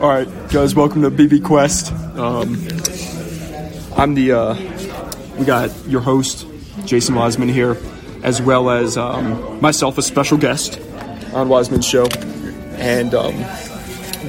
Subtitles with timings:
[0.00, 1.92] All right, guys, welcome to BB Quest.
[2.16, 2.54] Um,
[3.96, 4.54] I'm the, uh,
[5.38, 6.46] we got your host,
[6.86, 7.76] Jason Wiseman here,
[8.22, 10.80] as well as um, myself, a special guest
[11.34, 12.06] on Wiseman's show.
[12.76, 13.36] And um,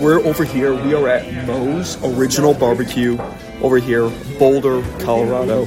[0.01, 3.17] we're over here, we are at Moe's Original Barbecue
[3.61, 5.65] over here, Boulder, Colorado.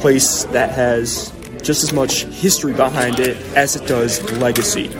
[0.00, 1.32] Place that has
[1.62, 4.90] just as much history behind it as it does legacy.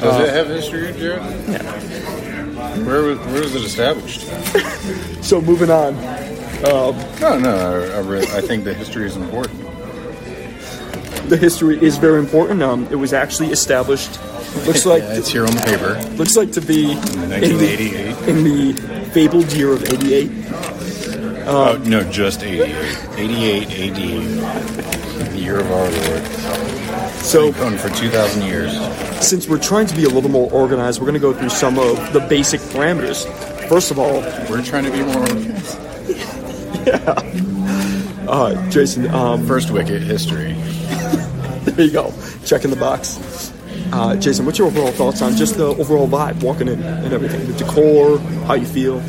[0.00, 1.22] Does uh, it have history, Jared?
[1.48, 1.72] Yeah.
[2.84, 4.26] Where was, where was it established?
[5.24, 5.94] So moving on.
[6.66, 7.56] Um, no, no.
[7.56, 9.58] I, I, re- I think the history is important.
[11.30, 12.62] The history is very important.
[12.62, 14.20] Um, it was actually established.
[14.66, 15.98] Looks like Yeah, it's here on the paper.
[16.16, 18.28] looks like to be in the, 1988.
[18.28, 20.30] in the fabled year of '88.
[21.46, 22.74] Oh, um, no, just 88.
[23.16, 23.96] 88 AD.
[25.32, 26.22] The year of our Lord.
[27.22, 28.74] So Going for 2,000 years.
[29.24, 31.78] Since we're trying to be a little more organized, we're going to go through some
[31.78, 33.24] of the basic parameters.
[33.68, 35.78] First of all, We're trying to be more organized.
[36.86, 38.26] yeah.
[38.28, 40.52] uh, Jason, um, First wicket, history.
[41.64, 42.12] there you go.
[42.44, 43.52] Check in the box.
[43.92, 47.46] Uh, Jason, what's your overall thoughts on just the overall vibe, walking in and everything,
[47.46, 49.00] the decor, how you feel?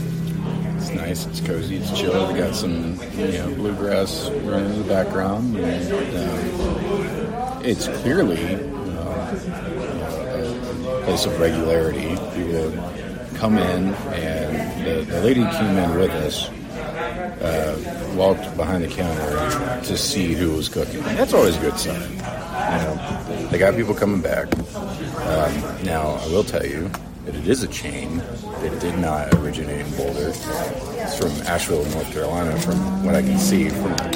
[0.78, 1.26] It's nice.
[1.26, 1.78] It's cozy.
[1.78, 2.32] It's chill.
[2.32, 8.38] We got some, you know, bluegrass running in the background, and um, it's clearly
[11.06, 12.10] place of regularity.
[12.36, 12.72] People
[13.36, 16.50] come in, and the, the lady came in with us.
[17.42, 21.02] Uh, walked behind the counter to see who was cooking.
[21.04, 22.02] That's always a good sign.
[22.12, 24.48] You know, they got people coming back.
[24.58, 26.90] Um, now, I will tell you
[27.26, 28.22] that it is a chain.
[28.64, 30.30] It did not originate in Boulder.
[30.30, 34.12] It's from Asheville, North Carolina, from what I can see from a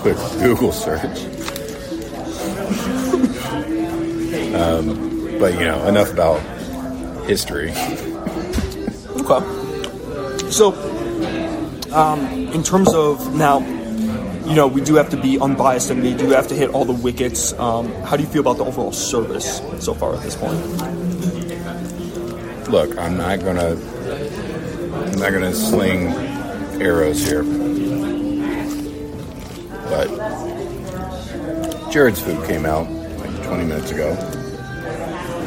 [0.00, 1.18] quick Google search.
[4.54, 6.38] um, but, you know, enough about
[7.26, 7.70] history.
[9.16, 9.40] Okay.
[10.50, 10.74] So,
[11.92, 12.20] um,
[12.52, 13.58] in terms of now,
[14.46, 16.84] you know, we do have to be unbiased and we do have to hit all
[16.84, 17.52] the wickets.
[17.54, 20.58] Um, how do you feel about the overall service so far at this point?
[22.68, 23.76] Look, I'm not gonna
[24.92, 26.08] I'm not gonna sling
[26.80, 27.42] arrows here.
[29.88, 30.08] But
[31.90, 34.39] Jared's food came out like 20 minutes ago.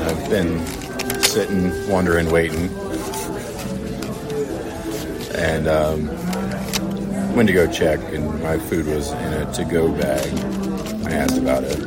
[0.03, 0.59] I've been
[1.21, 2.69] sitting, wondering, waiting.
[5.35, 6.07] And um,
[7.35, 10.27] went to go check, and my food was in a to-go bag.
[11.05, 11.77] I asked about it.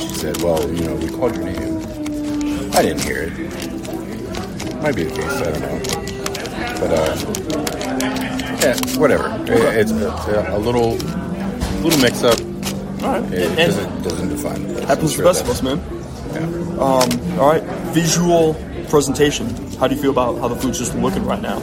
[0.00, 1.78] She said, "Well, you know, we called your name."
[2.72, 3.32] I didn't hear it.
[4.82, 5.32] Might be the case.
[5.32, 5.80] I don't know.
[6.80, 7.16] But uh,
[8.62, 9.28] yeah, whatever.
[9.52, 10.92] It- It's a, a little,
[11.82, 12.38] little mix-up.
[13.02, 13.32] All right.
[13.32, 14.84] It doesn't doesn't define place.
[14.84, 15.78] Happens to the best of us, man.
[16.34, 16.40] Yeah.
[16.40, 17.62] Um, all right,
[17.92, 18.54] visual
[18.88, 19.48] presentation.
[19.78, 21.58] How do you feel about how the food's just looking right now?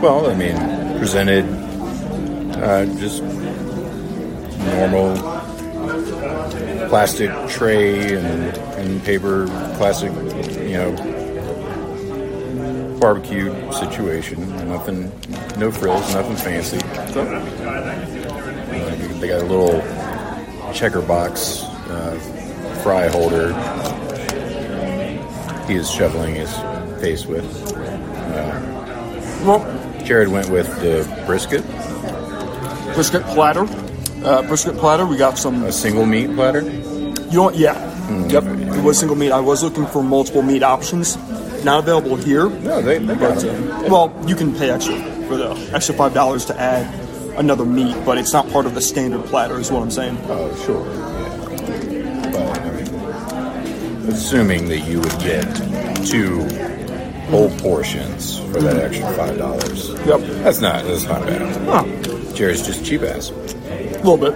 [0.00, 0.56] Well, I mean,
[0.98, 1.44] presented
[2.56, 5.16] uh, just normal
[6.88, 9.46] plastic tray and, and paper
[9.76, 10.12] plastic,
[10.60, 10.96] you know,
[13.00, 14.68] barbecue situation.
[14.68, 15.10] Nothing,
[15.58, 16.78] no frills, nothing fancy.
[16.84, 17.24] Uh,
[19.20, 19.80] they got a little
[20.72, 22.18] checker box uh,
[22.82, 23.52] fry holder.
[25.66, 26.52] He is shoveling his
[27.00, 27.44] face with.
[29.44, 29.60] Well,
[30.04, 31.64] Jared went with the brisket,
[32.94, 33.66] brisket platter.
[34.24, 35.06] Uh, brisket platter.
[35.06, 35.64] We got some.
[35.64, 36.60] a single meat platter.
[36.60, 37.56] You know what?
[37.56, 37.86] Yeah.
[38.26, 38.44] Yep.
[38.44, 39.30] It was single meat.
[39.30, 41.16] I was looking for multiple meat options.
[41.64, 42.48] Not available here.
[42.48, 44.96] No, they, they got But, uh, well, you can pay extra
[45.28, 46.86] for the extra five dollars to add
[47.38, 49.58] another meat, but it's not part of the standard platter.
[49.58, 50.18] Is what I'm saying.
[50.24, 50.84] Oh, sure.
[50.86, 52.30] Yeah.
[52.32, 55.42] But, I mean, assuming that you would get
[56.06, 56.44] two
[57.30, 59.88] whole portions for that extra five dollars.
[60.06, 60.20] Yep.
[60.44, 61.56] That's not that's not bad.
[61.66, 62.32] Huh.
[62.32, 63.30] Jared's just cheap ass.
[63.30, 64.34] A little bit.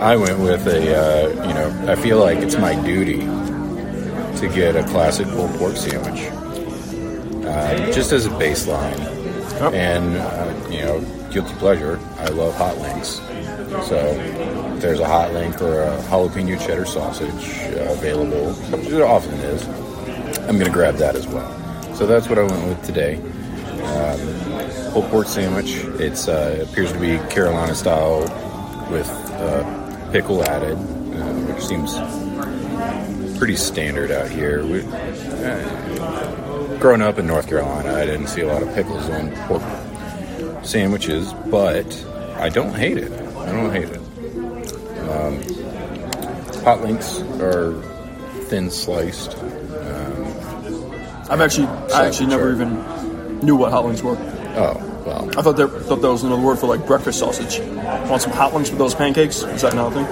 [0.00, 4.76] I went with a, uh, you know, I feel like it's my duty to get
[4.76, 6.22] a classic pulled pork sandwich,
[7.44, 8.96] uh, just as a baseline.
[9.58, 9.74] Yep.
[9.74, 11.00] And, uh, you know,
[11.32, 13.20] guilty pleasure, I love hot links.
[13.88, 13.98] So
[14.82, 19.66] there's a hot link or a jalapeno cheddar sausage uh, available, which there often is,
[20.40, 21.94] I'm going to grab that as well.
[21.94, 23.16] So that's what I went with today.
[23.84, 25.76] Um, pulled pork sandwich.
[26.00, 28.20] It uh, appears to be Carolina style
[28.90, 31.96] with uh, pickle added, uh, which seems
[33.38, 34.64] pretty standard out here.
[34.66, 39.30] We, uh, growing up in North Carolina, I didn't see a lot of pickles on
[39.46, 39.62] pork
[40.64, 41.86] sandwiches, but
[42.36, 43.12] I don't hate it.
[43.12, 44.01] I don't hate it.
[46.64, 47.72] Hot links are
[48.44, 49.36] thin sliced.
[49.36, 50.24] Um,
[51.28, 54.16] I've actually, I actually never even knew what hot links were.
[54.54, 55.28] Oh, well.
[55.36, 57.58] I thought there, thought that was another word for like breakfast sausage.
[58.08, 59.42] Want some hot links with those pancakes?
[59.42, 60.06] Is that another thing?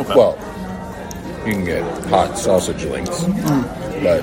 [0.00, 0.14] Okay.
[0.14, 0.36] Well,
[1.46, 3.24] you can get hot sausage links,
[4.02, 4.20] but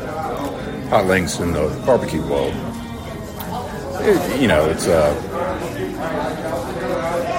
[0.90, 2.54] hot links in the barbecue world,
[4.02, 5.12] it, you know, it's a,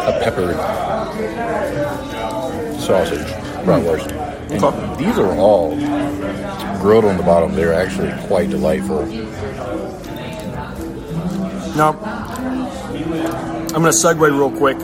[0.08, 0.56] a peppered
[2.80, 4.10] sausage bratwurst.
[4.50, 5.04] Okay.
[5.04, 5.76] These are all
[6.80, 7.54] grilled on the bottom.
[7.54, 9.04] They're actually quite delightful.
[11.76, 11.90] Now,
[13.74, 14.78] I'm going to segue real quick.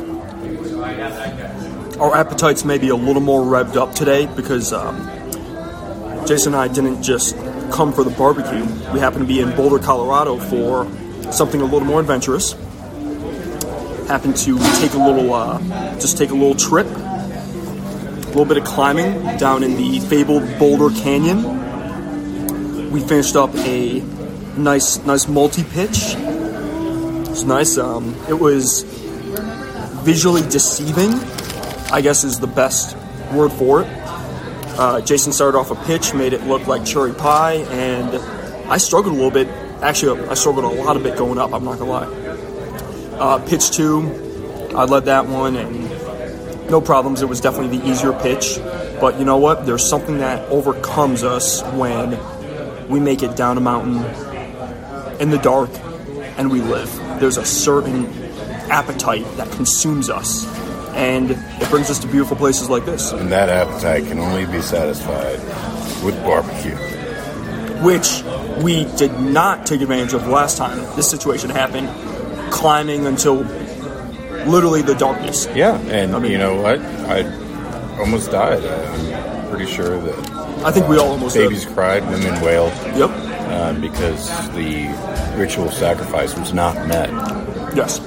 [1.99, 4.97] Our appetites may be a little more revved up today because um,
[6.27, 7.37] Jason and I didn't just
[7.73, 8.65] come for the barbecue.
[8.93, 10.87] We happen to be in Boulder, Colorado for
[11.33, 12.53] something a little more adventurous.
[14.09, 15.59] Happened to take a little, uh,
[15.99, 16.87] just take a little trip,
[18.37, 22.91] little bit of climbing down in the fabled Boulder Canyon.
[22.91, 24.01] We finished up a
[24.57, 26.17] nice, nice multi-pitch
[27.35, 27.79] it's nice.
[27.79, 28.85] Um, it was
[30.05, 31.15] visually deceiving,
[31.91, 32.97] I guess is the best
[33.33, 33.89] word for it.
[34.79, 38.15] Uh, Jason started off a pitch, made it look like cherry pie, and
[38.71, 39.49] I struggled a little bit.
[39.83, 42.07] Actually, I struggled a lot of it going up, I'm not gonna lie.
[43.19, 44.03] Uh, pitch two,
[44.73, 45.91] I led that one, and
[46.71, 47.23] no problems.
[47.23, 48.59] It was definitely the easier pitch.
[49.01, 49.67] But you know what?
[49.67, 52.19] There's something that overcomes us when
[52.89, 53.99] we make it down a mountain
[55.21, 55.71] in the dark
[56.37, 56.93] and we live.
[57.21, 58.07] There's a certain
[58.71, 60.47] appetite that consumes us,
[60.95, 64.61] and it brings us to beautiful places like this, And that appetite can only be
[64.61, 65.39] satisfied
[66.05, 66.75] with barbecue.
[67.83, 68.23] which
[68.63, 71.89] we did not take advantage of last time this situation happened,
[72.51, 73.45] climbing until
[74.46, 75.46] literally the darkness.
[75.55, 76.81] Yeah, and I mean- you know what?
[76.81, 77.25] I
[77.99, 78.64] almost died.
[78.64, 80.31] I'm pretty sure that
[80.64, 83.11] I think we all almost babies cried, women wailed, Yep.
[83.11, 84.88] uh, because the
[85.37, 87.11] ritual sacrifice was not met.
[87.75, 88.00] Yes.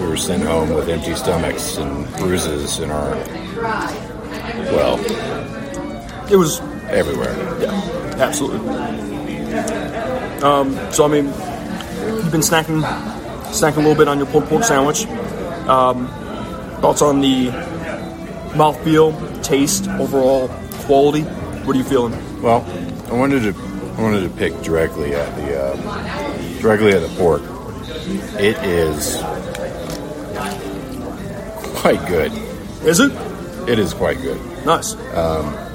[0.00, 3.16] We were sent home with empty stomachs and bruises in our,
[4.72, 4.98] well,
[6.30, 7.34] It was everywhere.
[7.60, 7.72] Yeah,
[8.18, 8.68] absolutely.
[10.42, 12.80] Um, so I mean, you've been snacking,
[13.50, 15.06] snacking a little bit on your pulled pork sandwich.
[15.68, 16.08] Um,
[16.80, 17.48] thoughts on the
[18.54, 20.48] mouthfeel, taste, overall
[20.86, 21.22] quality?
[21.22, 22.42] What are you feeling?
[22.42, 22.64] Well,
[23.10, 23.60] I wanted to,
[23.98, 27.42] I wanted to pick directly at the, uh, directly at the pork.
[28.40, 29.16] It is
[31.78, 32.32] quite good.
[32.84, 33.12] Is it
[33.68, 34.38] It is quite good.
[34.64, 34.94] nice?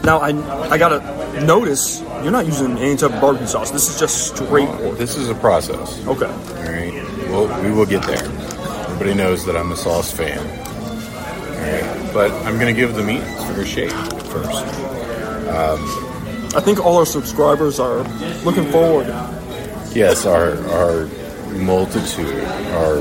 [0.04, 0.30] now I
[0.70, 1.00] I gotta
[1.46, 3.72] notice you're not using any type of barbecue sauce.
[3.72, 4.98] This is just straight pork.
[4.98, 6.06] This is a process.
[6.08, 6.26] Okay.
[6.26, 7.05] All right.
[7.36, 8.24] Well, we will get there.
[8.24, 10.40] Everybody knows that I'm a sauce fan.
[10.40, 12.14] Right.
[12.14, 14.66] But I'm going to give the meat its fair shake first.
[15.50, 15.82] Um,
[16.56, 18.04] I think all our subscribers are
[18.46, 19.08] looking forward.
[19.94, 21.08] Yes, our our
[21.58, 22.42] multitude,
[22.72, 23.00] our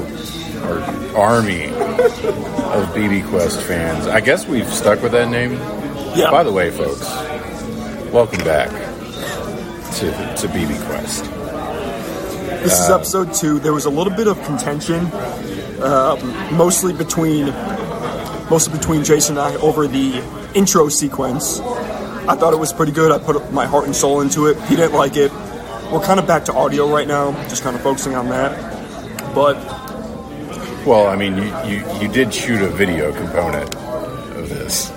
[0.64, 0.80] our
[1.16, 4.08] army of BB Quest fans.
[4.08, 5.52] I guess we've stuck with that name.
[6.18, 6.32] Yeah.
[6.32, 7.02] By the way, folks,
[8.12, 11.43] welcome back to to BB Quest.
[12.64, 13.58] This is episode two.
[13.58, 15.04] There was a little bit of contention,
[15.82, 17.48] um, mostly between
[18.48, 20.24] mostly between Jason and I over the
[20.54, 21.60] intro sequence.
[21.60, 23.12] I thought it was pretty good.
[23.12, 24.58] I put my heart and soul into it.
[24.62, 25.30] He didn't like it.
[25.92, 29.34] We're kind of back to audio right now, just kind of focusing on that.
[29.34, 29.56] But
[30.86, 34.90] Well, I mean, you, you, you did shoot a video component of this.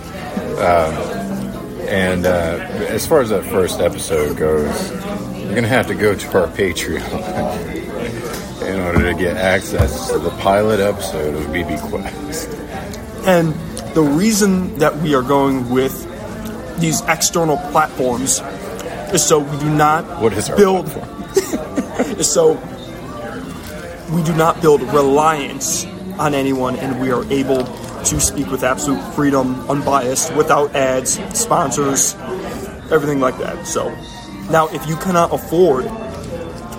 [0.60, 1.17] Um,
[1.88, 2.30] and uh,
[2.90, 6.48] as far as that first episode goes, you're going to have to go to our
[6.48, 7.02] Patreon
[8.68, 12.50] in order to get access to the pilot episode of BB Quest.
[13.26, 13.54] and
[13.96, 16.04] the reason that we are going with
[16.80, 18.42] these external platforms
[19.14, 22.22] is so we do not What is build platform?
[22.24, 22.54] so
[24.14, 25.86] we do not build reliance
[26.20, 27.64] on anyone and we are able
[28.06, 32.16] to speak with absolute freedom unbiased without ads sponsors
[32.92, 33.90] everything like that so
[34.50, 35.86] now if you cannot afford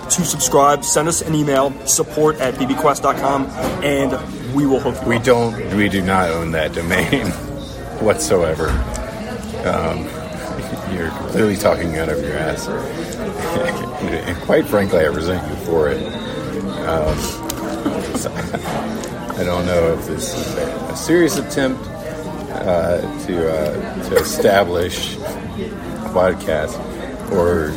[0.09, 3.45] to subscribe send us an email support at bbquest.com
[3.83, 4.17] and
[4.55, 5.23] we will hook you We up.
[5.23, 7.27] don't, we do not own that domain
[8.01, 8.69] whatsoever.
[9.63, 10.05] Um,
[10.95, 12.67] you're clearly talking out of your ass.
[12.67, 16.01] and quite frankly, I resent you for it.
[16.87, 17.15] Um,
[19.39, 25.15] I don't know if this is a, a serious attempt uh, to uh, to establish
[25.15, 26.77] a podcast,
[27.31, 27.69] or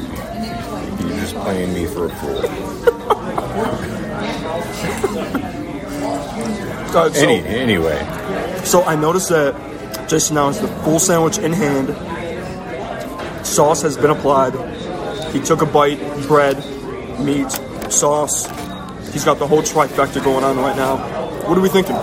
[1.07, 2.43] you're just playing me for a fool.
[6.95, 7.99] Uh, so- Any, anyway,
[8.65, 9.55] So I noticed that
[10.11, 11.89] Jason now has the full sandwich in hand.
[13.47, 14.53] Sauce has been applied.
[15.33, 16.59] He took a bite, bread,
[17.19, 17.51] meat,
[17.91, 18.45] sauce.
[19.11, 20.97] He's got the whole trifecta going on right now.
[21.45, 21.97] What are we thinking?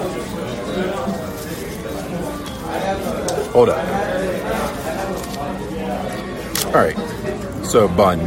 [3.52, 3.78] Hold up.
[6.66, 6.96] All right.
[7.66, 8.20] So bun.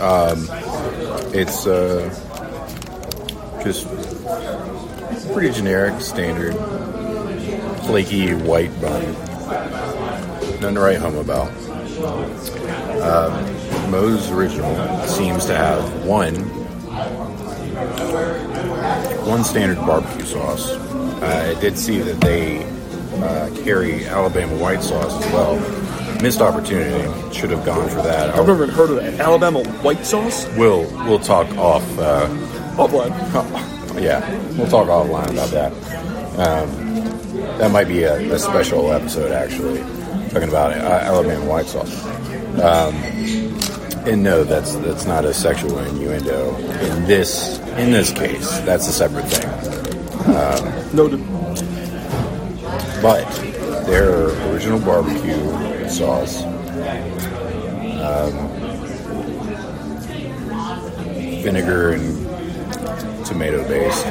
[0.00, 0.46] Um,
[1.32, 2.10] it's uh,
[3.62, 3.86] just
[5.32, 6.54] pretty generic, standard,
[7.84, 9.12] flaky white bun.
[10.60, 11.48] Nothing to write home about.
[13.02, 16.34] Um, Moe's original seems to have one
[19.26, 20.72] one standard barbecue sauce.
[21.22, 22.64] I did see that they
[23.22, 26.22] uh, carry Alabama white sauce as well.
[26.22, 27.34] Missed opportunity.
[27.34, 28.30] Should have gone for that.
[28.30, 29.20] I've never heard of that.
[29.20, 30.46] Alabama white sauce?
[30.56, 31.82] We'll we'll talk off.
[31.98, 32.28] Uh,
[32.76, 33.10] Offline.
[34.02, 34.20] yeah,
[34.58, 35.72] we'll talk offline about that.
[36.38, 36.68] Um,
[37.58, 39.78] that might be a, a special episode, actually,
[40.28, 42.04] talking about uh, Alabama white sauce.
[42.60, 42.92] Um,
[44.06, 48.48] and no, that's that's not a sexual innuendo in this in this case.
[48.60, 49.66] That's a separate thing.
[50.94, 51.20] Noted.
[53.02, 53.28] But
[53.86, 56.42] their original barbecue sauce,
[58.02, 58.32] um,
[61.42, 64.02] vinegar and tomato base.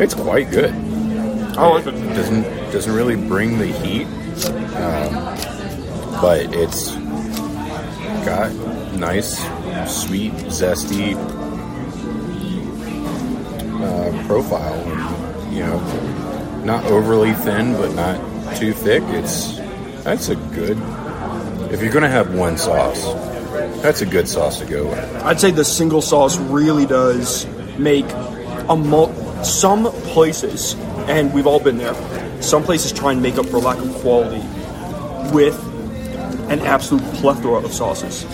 [0.00, 0.72] it's quite good.
[1.56, 1.92] I like it.
[2.14, 4.06] doesn't doesn't really bring the heat,
[4.76, 5.14] um,
[6.20, 6.96] but it's
[8.24, 8.52] got
[8.98, 9.38] nice,
[9.88, 11.14] sweet, zesty
[13.82, 14.74] uh, profile.
[14.74, 19.02] And, you know, not overly thin, but not too thick.
[19.08, 19.56] It's
[20.02, 20.78] that's a good.
[21.72, 23.04] If you're gonna have one sauce,
[23.82, 25.22] that's a good sauce to go with.
[25.24, 27.46] I'd say the single sauce really does
[27.78, 28.06] make
[28.68, 30.74] a mul- some places,
[31.08, 31.94] and we've all been there.
[32.42, 34.42] Some places try and make up for lack of quality
[35.32, 35.58] with
[36.50, 38.24] an absolute plethora of sauces,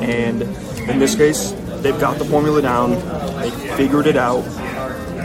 [0.00, 0.42] and
[0.88, 1.50] in this case,
[1.82, 2.92] they've got the formula down.
[3.40, 4.44] They figured it out,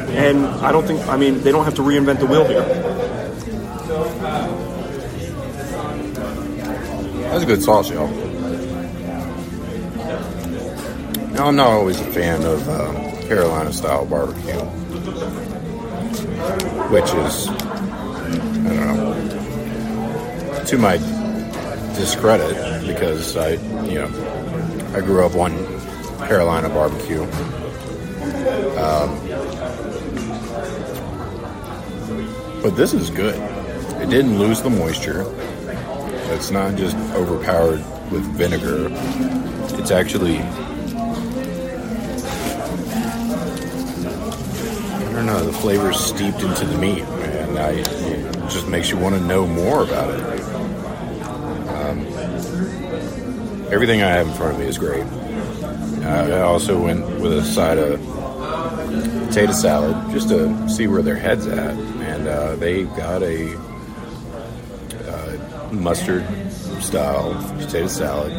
[0.10, 1.08] and I don't think.
[1.08, 2.64] I mean, they don't have to reinvent the wheel here.
[7.30, 8.10] That's a good sauce, y'all.
[11.32, 12.96] Now, I'm not always a fan of um,
[13.28, 14.60] Carolina style barbecue,
[16.90, 17.56] which is, I
[18.64, 21.21] don't know, to my
[21.96, 23.52] discredit because I,
[23.86, 25.52] you know, I grew up on
[26.28, 27.24] Carolina barbecue.
[28.78, 29.20] Um,
[32.62, 33.36] but this is good.
[34.02, 35.26] It didn't lose the moisture.
[36.34, 38.88] It's not just overpowered with vinegar.
[39.80, 40.40] It's actually
[45.08, 48.98] I don't know, the flavor's steeped into the meat and I it just makes you
[48.98, 50.51] want to know more about it.
[53.72, 55.04] Everything I have in front of me is great.
[56.04, 58.00] Uh, I also went with a side of
[59.28, 63.56] potato salad just to see where their head's at, and uh, they got a
[65.72, 66.26] mustard
[66.82, 68.34] style potato salad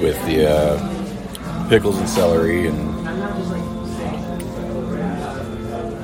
[0.00, 2.78] with the uh, pickles and celery and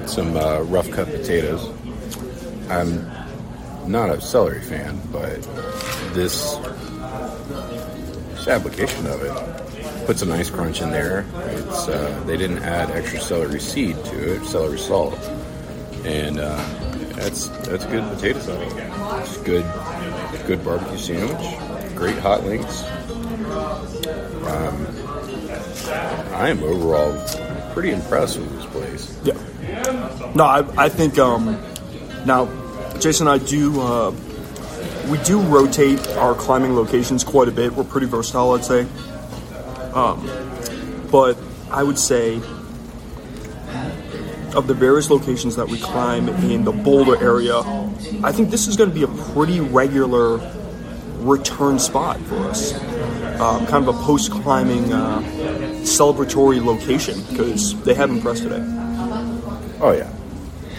[0.08, 1.70] some uh, rough cut potatoes.
[2.68, 3.10] I'm
[3.90, 5.42] not a celery fan, but
[6.12, 6.56] this,
[8.48, 11.24] application of it puts a nice crunch in there.
[11.34, 15.18] It's uh, they didn't add extra celery seed to it, celery salt,
[16.04, 16.56] and uh,
[17.14, 18.72] that's that's good potato salad.
[19.22, 19.64] It's good,
[20.46, 21.94] good barbecue sandwich.
[21.94, 22.82] Great hot links.
[24.44, 24.86] Um,
[26.34, 27.12] I am overall
[27.72, 29.18] pretty impressed with this place.
[29.24, 30.32] Yeah.
[30.34, 31.60] No, I, I think um,
[32.26, 32.48] now,
[32.98, 34.10] Jason I do uh,
[35.10, 37.72] we do rotate our climbing locations quite a bit.
[37.72, 38.86] We're pretty versatile, I'd say.
[39.92, 40.28] Um,
[41.10, 41.38] but
[41.70, 42.40] I would say
[44.54, 47.58] of the various locations that we climb in the Boulder area,
[48.22, 50.38] I think this is going to be a pretty regular
[51.18, 52.74] return spot for us.
[53.40, 55.20] Um, kind of a post climbing uh,
[55.82, 58.62] celebratory location because they have impressed today.
[59.80, 60.12] Oh yeah,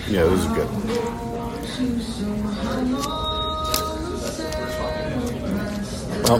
[0.07, 2.14] yeah, this is good.
[6.27, 6.39] Well,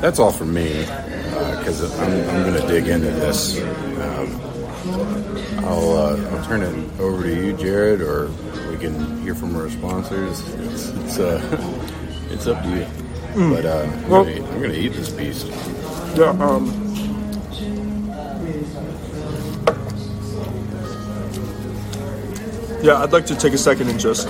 [0.00, 3.60] that's all for me because I'm, I'm going to dig into this.
[3.60, 4.40] Um,
[5.64, 8.30] I'll, uh, I'll turn it over to you, Jared, or
[8.70, 10.40] we can hear from our sponsors.
[10.54, 11.40] It's it's, uh,
[12.30, 12.86] it's up to you.
[13.54, 15.44] But uh, I'm Well- going to eat this piece.
[16.16, 16.30] Yeah.
[16.40, 16.72] Um,
[22.82, 24.28] yeah, I'd like to take a second and just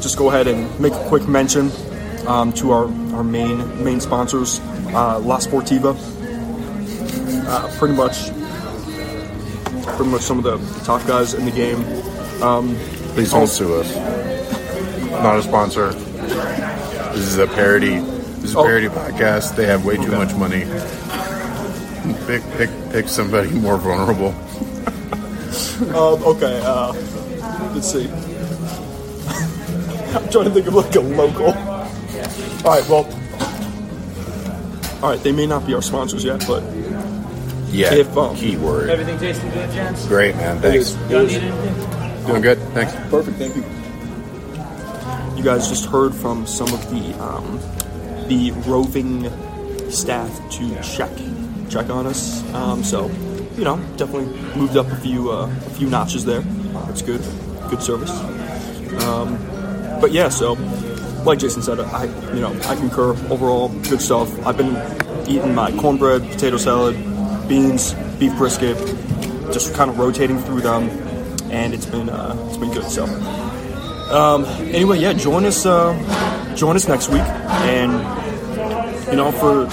[0.00, 1.70] just go ahead and make a quick mention.
[2.28, 2.84] Um, to our,
[3.16, 4.60] our main main sponsors,
[4.94, 5.96] uh, La Sportiva.
[7.50, 8.30] Uh, pretty much,
[9.96, 11.82] pretty much some of the top guys in the game.
[13.14, 13.94] Please don't sue us.
[15.10, 15.92] Not a sponsor.
[15.92, 17.98] This is a parody.
[17.98, 18.64] This is a Oh.
[18.64, 19.56] parody podcast.
[19.56, 20.16] They have way too Okay.
[20.16, 20.64] much money.
[22.26, 24.34] Pick, pick, pick somebody more vulnerable.
[25.94, 26.92] Um, okay, uh,
[27.74, 28.08] let's see.
[30.14, 31.52] I'm trying to think of like a local.
[32.68, 33.04] All right, well,
[35.02, 35.22] all right.
[35.22, 36.62] They may not be our sponsors yet, but
[37.72, 37.94] Yeah.
[37.94, 38.90] If, um, keyword.
[38.90, 40.06] Everything tasting good, gents?
[40.06, 40.60] Great, man.
[40.60, 40.90] Thanks.
[40.90, 40.94] is.
[40.94, 41.32] It Y'all is.
[41.32, 42.26] need anything?
[42.26, 42.58] Doing good.
[42.74, 42.92] Thanks.
[43.08, 43.64] Perfect, thank you.
[45.34, 47.58] You guys just heard from some of the um,
[48.28, 49.30] the roving
[49.90, 51.10] staff to check
[51.70, 52.44] check on us.
[52.52, 53.06] Um, so,
[53.56, 54.26] you know, definitely
[54.60, 56.42] moved up a few uh, a few notches there.
[56.84, 57.22] That's good,
[57.70, 58.10] good service.
[59.06, 59.38] Um,
[60.02, 60.54] but yeah, so
[61.28, 63.10] like Jason said, I you know I concur.
[63.30, 64.28] Overall, good stuff.
[64.46, 64.74] I've been
[65.28, 66.96] eating my cornbread, potato salad,
[67.46, 68.76] beans, beef brisket,
[69.52, 70.88] just kind of rotating through them,
[71.50, 72.84] and it's been uh, it's been good.
[72.84, 73.04] So
[74.10, 75.92] um, anyway, yeah, join us uh,
[76.56, 77.92] join us next week, and
[79.08, 79.68] you know for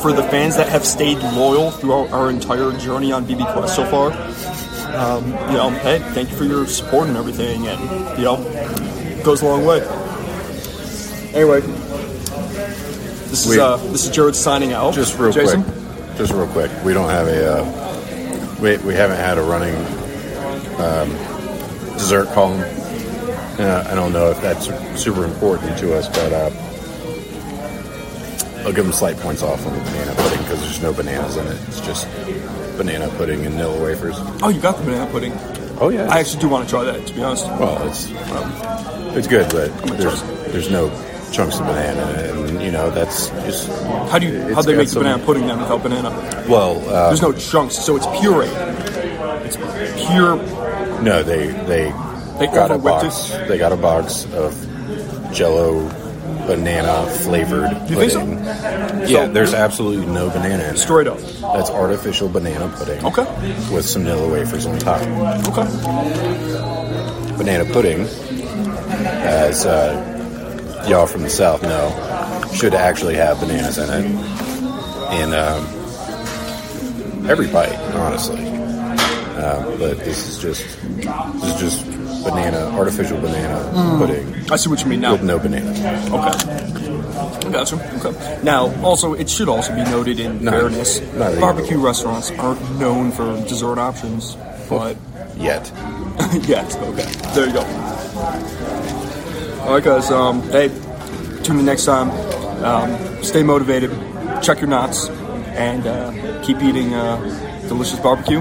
[0.00, 3.84] for the fans that have stayed loyal throughout our entire journey on BB Quest so
[3.86, 4.12] far.
[4.94, 9.24] Um, you know, hey, thank you for your support and everything, and you know, it
[9.24, 10.07] goes a long way.
[11.34, 14.94] Anyway, this is We- uh, this is Jared signing out.
[14.94, 15.62] Just real Jason?
[15.62, 16.16] quick.
[16.16, 16.70] Just real quick.
[16.84, 17.58] We don't have a.
[17.60, 19.74] Uh, we, we haven't had a running
[20.80, 21.10] um,
[21.96, 22.60] dessert column.
[23.60, 24.66] Uh, I don't know if that's
[25.00, 26.50] super important to us, but uh,
[28.64, 31.46] I'll give them slight points off on the banana pudding because there's no bananas in
[31.46, 31.58] it.
[31.68, 32.06] It's just
[32.76, 34.16] banana pudding and Nilla wafers.
[34.42, 35.32] Oh, you got the banana pudding.
[35.80, 36.08] Oh yeah.
[36.08, 37.06] I actually do want to try that.
[37.06, 37.46] To be honest.
[37.46, 38.52] well, it's um,
[39.16, 39.68] it's good, but
[39.98, 40.88] there's there's no
[41.32, 43.68] chunks of banana, and you know that's just
[44.10, 46.10] How do you how they make the banana pudding then without banana?
[46.48, 46.78] well.
[46.88, 48.46] Uh, There's no chunks, so it's puree.
[49.44, 49.56] It's
[50.10, 50.36] pure.
[51.02, 51.92] No, they they,
[52.38, 53.30] They got a box.
[53.48, 54.54] They got a box of
[55.32, 55.88] Jello
[56.46, 58.20] banana flavored think so?
[58.20, 59.08] pudding.
[59.08, 60.78] Yeah, there's absolutely no banana in it.
[60.78, 61.18] Straight up.
[61.18, 63.04] That's artificial banana pudding.
[63.04, 63.24] Okay.
[63.74, 65.02] With some Nilla wafers on top.
[65.48, 65.66] Okay.
[67.36, 68.00] Banana pudding,
[69.22, 70.17] as uh,
[70.88, 74.04] y'all from the south know, should actually have bananas in it.
[75.20, 75.64] In um,
[77.30, 78.40] every bite, honestly.
[78.46, 80.62] Uh, but this is just
[81.40, 81.84] this is just
[82.24, 85.12] banana, artificial banana pudding I see what you mean now.
[85.12, 85.70] with no banana.
[85.70, 87.50] Okay.
[87.52, 87.76] Gotcha.
[88.04, 88.40] Okay.
[88.42, 93.12] Now, also, it should also be noted in No, fairness, not barbecue restaurants aren't known
[93.12, 94.36] for dessert options,
[94.68, 94.96] but
[95.36, 95.70] Yet.
[96.48, 96.74] yet.
[96.76, 97.06] Okay.
[97.34, 98.97] There you go.
[99.68, 100.10] All right, guys.
[100.10, 100.68] Um, hey,
[101.42, 102.10] tune in next time.
[102.64, 103.90] Um, stay motivated.
[104.42, 107.16] Check your knots, and uh, keep eating uh,
[107.68, 108.38] delicious barbecue.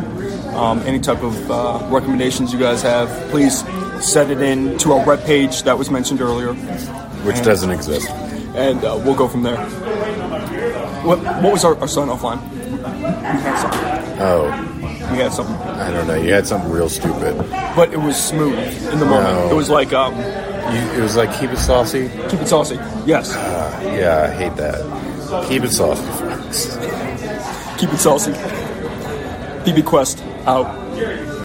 [0.55, 3.59] Um, any type of uh, recommendations you guys have, please
[4.01, 6.53] send it in to our web page that was mentioned earlier.
[6.53, 8.09] Which doesn't exist.
[8.55, 9.57] and uh, we'll go from there.
[11.03, 12.39] What, what was our, our sign off line?
[12.51, 14.19] We had something.
[14.19, 16.15] Oh, We had something, I don't know.
[16.15, 17.35] You had something real stupid.
[17.75, 18.57] but it was smooth
[18.93, 19.35] in the moment.
[19.35, 19.49] No.
[19.51, 20.13] It was like um,
[20.73, 22.09] You, it was like keep it saucy.
[22.29, 22.75] keep it saucy.
[23.05, 24.75] Yes, ah, Yeah, I hate that.
[25.47, 26.75] Keep it saucy, folks.
[27.79, 28.31] keep it saucy.
[29.63, 30.86] BB Quest out.